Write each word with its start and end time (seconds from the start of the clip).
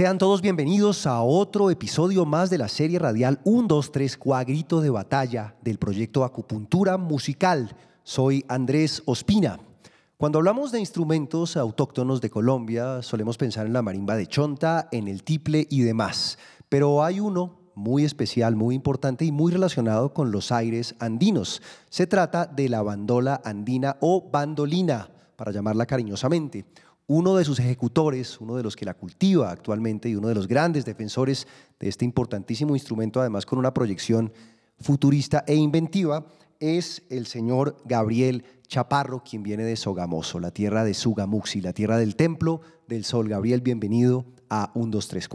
Sean 0.00 0.16
todos 0.16 0.40
bienvenidos 0.40 1.06
a 1.06 1.20
otro 1.20 1.70
episodio 1.70 2.24
más 2.24 2.48
de 2.48 2.56
la 2.56 2.68
serie 2.68 2.98
radial 2.98 3.38
1, 3.44 3.68
2, 3.68 3.92
3, 3.92 4.16
Cuagrito 4.16 4.80
de 4.80 4.88
Batalla 4.88 5.56
del 5.60 5.76
proyecto 5.76 6.24
Acupuntura 6.24 6.96
Musical. 6.96 7.76
Soy 8.02 8.42
Andrés 8.48 9.02
Ospina. 9.04 9.60
Cuando 10.16 10.38
hablamos 10.38 10.72
de 10.72 10.80
instrumentos 10.80 11.58
autóctonos 11.58 12.22
de 12.22 12.30
Colombia, 12.30 13.02
solemos 13.02 13.36
pensar 13.36 13.66
en 13.66 13.74
la 13.74 13.82
marimba 13.82 14.16
de 14.16 14.26
chonta, 14.26 14.88
en 14.90 15.06
el 15.06 15.22
tiple 15.22 15.66
y 15.68 15.82
demás. 15.82 16.38
Pero 16.70 17.04
hay 17.04 17.20
uno 17.20 17.58
muy 17.74 18.06
especial, 18.06 18.56
muy 18.56 18.74
importante 18.74 19.26
y 19.26 19.32
muy 19.32 19.52
relacionado 19.52 20.14
con 20.14 20.32
los 20.32 20.50
aires 20.50 20.94
andinos. 20.98 21.60
Se 21.90 22.06
trata 22.06 22.46
de 22.46 22.70
la 22.70 22.80
bandola 22.80 23.42
andina 23.44 23.98
o 24.00 24.30
bandolina, 24.30 25.10
para 25.36 25.52
llamarla 25.52 25.84
cariñosamente 25.84 26.64
uno 27.12 27.34
de 27.34 27.44
sus 27.44 27.58
ejecutores, 27.58 28.40
uno 28.40 28.54
de 28.54 28.62
los 28.62 28.76
que 28.76 28.84
la 28.84 28.94
cultiva 28.94 29.50
actualmente 29.50 30.08
y 30.08 30.14
uno 30.14 30.28
de 30.28 30.34
los 30.36 30.46
grandes 30.46 30.84
defensores 30.84 31.48
de 31.80 31.88
este 31.88 32.04
importantísimo 32.04 32.76
instrumento, 32.76 33.20
además 33.20 33.46
con 33.46 33.58
una 33.58 33.74
proyección 33.74 34.32
futurista 34.78 35.42
e 35.48 35.56
inventiva, 35.56 36.26
es 36.60 37.02
el 37.10 37.26
señor 37.26 37.78
Gabriel 37.84 38.44
Chaparro, 38.68 39.24
quien 39.24 39.42
viene 39.42 39.64
de 39.64 39.74
Sogamoso, 39.74 40.38
la 40.38 40.52
tierra 40.52 40.84
de 40.84 40.94
Sugamuxi, 40.94 41.60
la 41.60 41.72
tierra 41.72 41.98
del 41.98 42.14
templo 42.14 42.60
del 42.86 43.02
sol. 43.02 43.28
Gabriel, 43.28 43.60
bienvenido 43.60 44.24
a 44.48 44.70
1, 44.76 44.92
2, 44.92 45.08
3, 45.08 45.28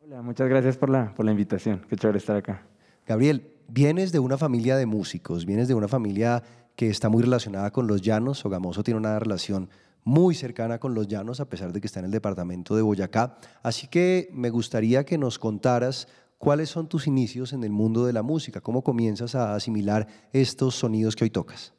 Hola, 0.00 0.22
muchas 0.22 0.48
gracias 0.48 0.76
por 0.76 0.90
la, 0.90 1.14
por 1.14 1.24
la 1.24 1.30
invitación. 1.30 1.86
Qué 1.88 1.94
chévere 1.94 2.18
estar 2.18 2.34
acá. 2.34 2.66
Gabriel, 3.06 3.52
vienes 3.68 4.10
de 4.10 4.18
una 4.18 4.38
familia 4.38 4.76
de 4.76 4.86
músicos, 4.86 5.46
vienes 5.46 5.68
de 5.68 5.74
una 5.74 5.86
familia 5.86 6.42
que 6.74 6.88
está 6.88 7.08
muy 7.08 7.22
relacionada 7.22 7.70
con 7.70 7.86
los 7.86 8.02
llanos. 8.02 8.40
Sogamoso 8.40 8.82
tiene 8.82 8.98
una 8.98 9.20
relación 9.20 9.70
muy 10.06 10.36
cercana 10.36 10.78
con 10.78 10.94
los 10.94 11.08
llanos, 11.08 11.40
a 11.40 11.48
pesar 11.48 11.72
de 11.72 11.80
que 11.80 11.88
está 11.88 11.98
en 11.98 12.06
el 12.06 12.12
departamento 12.12 12.76
de 12.76 12.82
Boyacá. 12.82 13.38
Así 13.64 13.88
que 13.88 14.30
me 14.32 14.50
gustaría 14.50 15.04
que 15.04 15.18
nos 15.18 15.36
contaras 15.36 16.06
cuáles 16.38 16.70
son 16.70 16.88
tus 16.88 17.08
inicios 17.08 17.52
en 17.52 17.64
el 17.64 17.70
mundo 17.70 18.06
de 18.06 18.12
la 18.12 18.22
música, 18.22 18.60
cómo 18.60 18.82
comienzas 18.84 19.34
a 19.34 19.56
asimilar 19.56 20.06
estos 20.32 20.76
sonidos 20.76 21.16
que 21.16 21.24
hoy 21.24 21.30
tocas. 21.30 21.74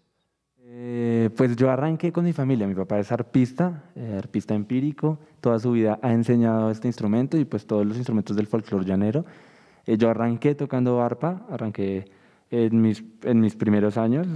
Eh, 0.59 1.29
pues 1.37 1.55
yo 1.55 1.71
arranqué 1.71 2.11
con 2.11 2.25
mi 2.25 2.33
familia, 2.33 2.67
mi 2.67 2.75
papá 2.75 2.99
es 2.99 3.13
arpista, 3.13 3.85
eh, 3.95 4.15
arpista 4.17 4.53
empírico, 4.53 5.19
toda 5.39 5.57
su 5.57 5.71
vida 5.71 5.97
ha 6.01 6.11
enseñado 6.11 6.69
este 6.69 6.89
instrumento 6.89 7.37
y 7.37 7.45
pues 7.45 7.65
todos 7.65 7.85
los 7.85 7.95
instrumentos 7.95 8.35
del 8.35 8.47
folclore 8.47 8.85
llanero. 8.85 9.25
Eh, 9.85 9.97
yo 9.97 10.09
arranqué 10.09 10.53
tocando 10.53 11.01
arpa, 11.01 11.47
arranqué 11.49 12.11
en 12.51 12.81
mis, 12.81 13.05
en 13.23 13.39
mis 13.39 13.55
primeros 13.55 13.97
años, 13.97 14.27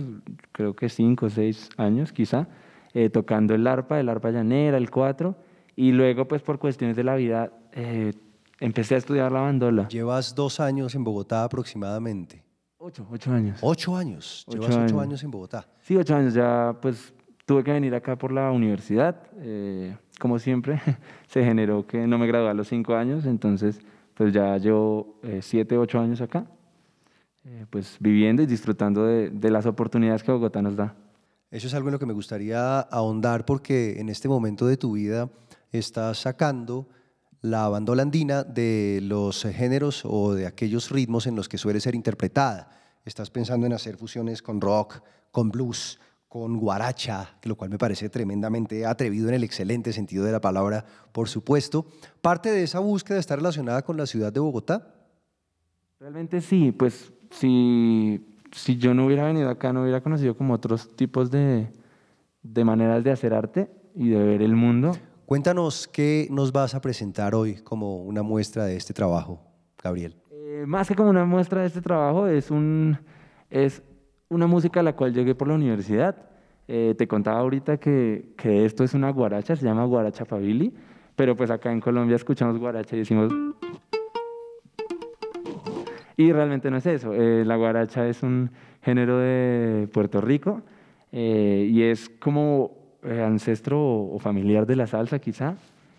creo 0.54 0.74
que 0.78 0.88
cinco 0.88 1.26
o 1.26 1.30
seis 1.30 1.70
años 1.76 2.14
quizá, 2.14 2.48
eh, 2.94 3.10
tocando 3.10 3.56
el 3.56 3.66
arpa, 3.68 4.00
el 4.00 4.10
arpa 4.10 4.32
llanera, 4.32 4.78
el 4.78 4.90
cuatro, 4.92 5.36
y 5.76 5.92
luego 5.92 6.28
pues 6.28 6.42
por 6.42 6.60
cuestiones 6.60 6.98
de 6.98 7.04
la 7.04 7.16
vida 7.16 7.52
eh, 7.72 8.12
empecé 8.60 8.96
a 8.96 8.98
estudiar 8.98 9.32
la 9.32 9.42
bandola. 9.42 9.88
Llevas 9.88 10.36
dos 10.36 10.60
años 10.60 10.94
en 10.96 11.04
Bogotá 11.04 11.44
aproximadamente. 11.44 12.44
Ocho, 12.78 13.08
ocho 13.12 13.32
años. 13.32 13.60
Ocho 13.62 13.96
años. 13.96 14.46
Llevas 14.50 14.76
ocho 14.76 15.00
años. 15.00 15.24
en 15.24 15.32
Bogotá. 15.32 15.68
Sí, 15.82 15.96
ocho 15.96 16.16
años. 16.16 16.34
Ya 16.34 16.76
pues 16.82 17.14
tuve 17.46 17.64
que 17.64 17.72
venir 17.72 17.96
acá 17.96 18.18
por 18.18 18.32
la 18.32 18.52
universidad. 18.52 19.16
Eh, 19.38 19.96
como 20.20 20.38
siempre, 20.38 20.82
se 21.28 21.44
generó 21.46 21.88
que 21.88 22.06
no 22.08 22.18
me 22.18 22.28
gradué 22.28 22.50
a 22.50 22.54
los 22.54 22.68
cinco 22.68 22.96
años, 22.96 23.26
entonces 23.26 23.80
pues 24.16 24.34
ya 24.34 24.58
llevo 24.58 25.16
siete, 25.40 25.78
ocho 25.78 26.00
años 26.00 26.22
acá, 26.22 26.46
pues 27.72 27.98
viviendo 28.00 28.44
y 28.44 28.46
disfrutando 28.46 29.06
de, 29.06 29.32
de 29.32 29.50
las 29.50 29.66
oportunidades 29.66 30.22
que 30.22 30.32
Bogotá 30.32 30.62
nos 30.62 30.76
da. 30.76 30.94
Eso 31.52 31.68
es 31.68 31.74
algo 31.74 31.90
en 31.90 31.92
lo 31.92 32.00
que 32.00 32.06
me 32.06 32.14
gustaría 32.14 32.80
ahondar 32.80 33.46
porque 33.46 34.00
en 34.00 34.08
este 34.08 34.30
momento 34.30 34.68
de 34.68 34.78
tu 34.78 34.94
vida 34.94 35.30
estás 35.74 36.20
sacando 36.20 36.88
la 37.42 37.68
bandola 37.68 38.04
andina 38.04 38.46
de 38.46 39.00
los 39.04 39.44
géneros 39.44 40.04
o 40.06 40.34
de 40.34 40.48
aquellos 40.48 40.90
ritmos 40.90 41.28
en 41.28 41.36
los 41.36 41.50
que 41.50 41.58
suele 41.58 41.82
ser 41.82 41.94
interpretada. 41.94 42.70
Estás 43.04 43.30
pensando 43.30 43.66
en 43.66 43.74
hacer 43.74 43.98
fusiones 43.98 44.42
con 44.42 44.62
rock, 44.62 45.02
con 45.32 45.50
blues, 45.50 46.00
con 46.30 46.58
guaracha, 46.58 47.38
lo 47.44 47.58
cual 47.58 47.70
me 47.70 47.78
parece 47.78 48.08
tremendamente 48.08 48.86
atrevido 48.86 49.28
en 49.28 49.34
el 49.34 49.44
excelente 49.44 49.92
sentido 49.92 50.24
de 50.24 50.32
la 50.32 50.40
palabra, 50.40 50.86
por 51.12 51.28
supuesto. 51.28 51.86
¿Parte 52.22 52.50
de 52.50 52.64
esa 52.64 52.80
búsqueda 52.80 53.20
está 53.20 53.36
relacionada 53.36 53.82
con 53.82 53.98
la 53.98 54.06
ciudad 54.06 54.32
de 54.32 54.40
Bogotá? 54.40 54.96
Realmente 56.00 56.40
sí, 56.40 56.72
pues 56.72 57.12
sí 57.30 58.31
si 58.52 58.78
yo 58.78 58.94
no 58.94 59.06
hubiera 59.06 59.26
venido 59.26 59.50
acá, 59.50 59.74
no 59.74 59.82
hubiera 59.84 60.02
conocido 60.02 60.36
como 60.36 60.54
otros 60.54 60.96
tipos 60.96 61.32
de, 61.32 61.72
de 62.44 62.66
maneras 62.66 63.04
de 63.04 63.12
hacer 63.12 63.34
arte 63.34 63.70
y 63.96 64.10
de 64.10 64.24
ver 64.24 64.42
el 64.42 64.56
mundo. 64.56 64.92
Cuéntanos 65.26 65.88
qué 65.88 66.28
nos 66.30 66.52
vas 66.52 66.76
a 66.76 66.82
presentar 66.82 67.34
hoy 67.36 67.56
como 67.56 68.04
una 68.04 68.22
muestra 68.22 68.66
de 68.66 68.76
este 68.76 68.94
trabajo, 68.94 69.40
Gabriel. 69.82 70.16
Eh, 70.32 70.66
más 70.68 70.88
que 70.88 70.96
como 70.96 71.10
una 71.10 71.26
muestra 71.26 71.62
de 71.62 71.68
este 71.68 71.82
trabajo, 71.82 72.28
es, 72.28 72.52
un, 72.52 72.98
es 73.50 73.82
una 74.30 74.48
música 74.48 74.82
a 74.82 74.84
la 74.84 74.96
cual 74.96 75.14
llegué 75.14 75.34
por 75.34 75.48
la 75.48 75.54
universidad. 75.54 76.16
Eh, 76.68 76.96
te 76.98 77.08
contaba 77.08 77.40
ahorita 77.40 77.78
que, 77.78 78.34
que, 78.38 78.66
esto 78.66 78.84
es 78.84 78.94
una 78.94 79.10
guaracha, 79.10 79.56
se 79.56 79.66
llama 79.66 79.86
guaracha 79.86 80.26
pabili, 80.26 80.74
pero 81.16 81.36
pues 81.36 81.50
acá 81.50 81.72
en 81.72 81.80
Colombia 81.80 82.16
escuchamos 82.16 82.58
guaracha 82.58 82.96
y 82.96 83.00
decimos... 83.00 83.32
Y 86.18 86.32
realmente 86.32 86.70
no 86.70 86.78
es 86.78 86.86
eso. 86.86 87.14
Eh, 87.14 87.44
la 87.46 87.56
guaracha 87.56 88.08
es 88.08 88.24
un 88.24 88.52
género 88.82 89.18
de 89.20 89.88
Puerto 89.94 90.22
Rico 90.22 90.62
eh, 91.12 91.68
y 91.72 91.84
es 91.84 92.10
como 92.10 92.72
eh, 93.04 93.22
ancestro 93.22 93.80
o, 93.82 94.20
familiar 94.20 94.66
de 94.66 94.76
la 94.76 94.88
salsa 94.88 95.20
quizá. 95.20 95.56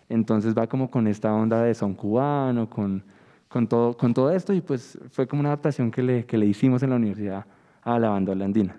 Entonces 0.09 0.55
va 0.57 0.67
como 0.67 0.91
con 0.91 1.07
esta 1.07 1.33
onda 1.33 1.63
de 1.63 1.75
son 1.75 1.95
cubano, 1.95 2.69
con, 2.69 3.03
con, 3.49 3.67
todo, 3.67 3.97
con 3.97 4.13
todo 4.13 4.31
esto 4.31 4.53
y 4.53 4.61
pues 4.61 4.99
fue 5.11 5.27
como 5.27 5.41
una 5.41 5.51
adaptación 5.51 5.91
que 5.91 6.03
le, 6.03 6.27
que 6.27 6.37
le 6.37 6.47
hicimos 6.47 6.83
en 6.83 6.91
la 6.91 6.97
universidad 6.97 7.47
a 7.83 7.99
la 7.99 8.11
bandola 8.11 8.45
andina. 8.45 8.77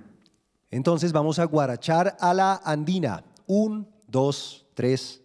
Entonces 0.69 1.11
vamos 1.11 1.39
a 1.39 1.45
guarachar 1.45 2.15
a 2.19 2.33
la 2.33 2.61
andina. 2.63 3.23
Un, 3.45 3.87
dos, 4.07 4.65
tres, 4.73 5.22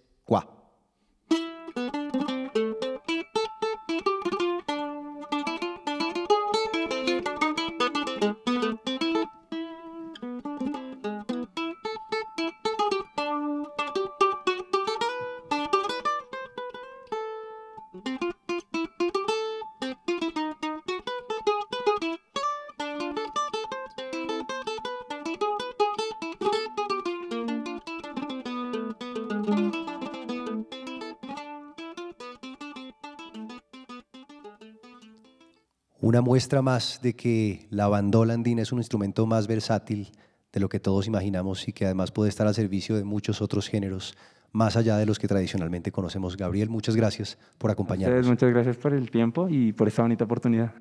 Una 36.00 36.20
muestra 36.22 36.62
más 36.62 37.00
de 37.02 37.14
que 37.14 37.66
la 37.70 37.88
bandola 37.88 38.32
andina 38.32 38.62
es 38.62 38.72
un 38.72 38.78
instrumento 38.78 39.26
más 39.26 39.46
versátil 39.46 40.10
de 40.52 40.60
lo 40.60 40.68
que 40.68 40.80
todos 40.80 41.06
imaginamos 41.06 41.68
y 41.68 41.72
que 41.72 41.84
además 41.84 42.12
puede 42.12 42.30
estar 42.30 42.46
al 42.46 42.54
servicio 42.54 42.96
de 42.96 43.04
muchos 43.04 43.42
otros 43.42 43.68
géneros 43.68 44.14
más 44.52 44.76
allá 44.76 44.96
de 44.96 45.06
los 45.06 45.18
que 45.18 45.28
tradicionalmente 45.28 45.92
conocemos. 45.92 46.36
Gabriel, 46.36 46.70
muchas 46.70 46.96
gracias 46.96 47.36
por 47.58 47.70
acompañarnos. 47.70 48.26
muchas 48.26 48.50
gracias 48.50 48.76
por 48.76 48.94
el 48.94 49.10
tiempo 49.10 49.48
y 49.50 49.72
por 49.72 49.88
esta 49.88 50.02
bonita 50.02 50.24
oportunidad. 50.24 50.72